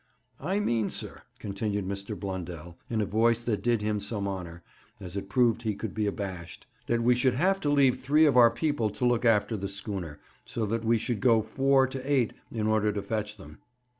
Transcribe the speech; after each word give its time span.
'I 0.39 0.61
mean, 0.61 0.89
sir,' 0.89 1.21
continued 1.37 1.87
Mr. 1.87 2.19
Blundell, 2.19 2.75
in 2.89 3.01
a 3.01 3.05
voice 3.05 3.41
that 3.41 3.61
did 3.61 3.83
him 3.83 3.99
some 3.99 4.27
honour, 4.27 4.63
as 4.99 5.15
it 5.15 5.29
proved 5.29 5.61
he 5.61 5.75
could 5.75 5.93
be 5.93 6.07
abashed, 6.07 6.65
'that 6.87 7.03
we 7.03 7.13
should 7.13 7.35
have 7.35 7.59
to 7.59 7.69
leave 7.69 7.99
three 7.99 8.25
of 8.25 8.35
our 8.35 8.49
people 8.49 8.89
to 8.89 9.05
look 9.05 9.25
after 9.25 9.55
the 9.55 9.67
schooner, 9.67 10.19
so 10.43 10.65
that 10.65 10.83
we 10.83 10.97
should 10.97 11.19
go 11.19 11.43
four 11.43 11.85
to 11.85 12.01
eight 12.01 12.33
in 12.51 12.65
order 12.65 12.91
to 12.91 13.03
fetch 13.03 13.37
them.' 13.37 13.59